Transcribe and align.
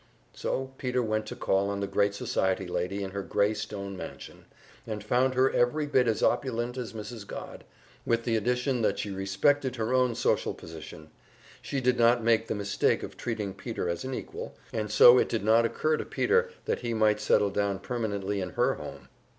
So 0.33 0.71
Peter 0.79 1.03
went 1.03 1.27
to 1.27 1.35
call 1.35 1.69
on 1.69 1.79
the 1.79 1.85
great 1.85 2.15
society 2.15 2.65
lady 2.65 3.03
in 3.03 3.11
her 3.11 3.21
grey 3.21 3.53
stone 3.53 3.95
mansion, 3.95 4.45
and 4.87 5.03
found 5.03 5.35
her 5.35 5.51
every 5.51 5.85
bit 5.85 6.07
as 6.07 6.23
opulent 6.23 6.75
as 6.75 6.93
Mrs. 6.93 7.27
Godd, 7.27 7.63
with 8.03 8.23
the 8.23 8.35
addition 8.35 8.81
that 8.81 8.97
she 8.97 9.11
respected 9.11 9.75
her 9.75 9.93
own 9.93 10.15
social 10.15 10.55
position; 10.55 11.11
she 11.61 11.79
did 11.79 11.99
not 11.99 12.23
make 12.23 12.47
the 12.47 12.55
mistake 12.55 13.03
of 13.03 13.15
treating 13.15 13.53
Peter 13.53 13.87
as 13.87 14.03
an 14.03 14.15
equal, 14.15 14.57
and 14.73 14.89
so 14.91 15.19
it 15.19 15.29
did 15.29 15.43
not 15.43 15.65
occur 15.65 15.97
to 15.97 16.05
Peter 16.05 16.49
that 16.65 16.79
he 16.79 16.95
might 16.95 17.19
settle 17.21 17.51
down 17.51 17.77
permanently 17.77 18.41
in 18.41 18.49
her 18.53 18.73
home. 18.73 19.07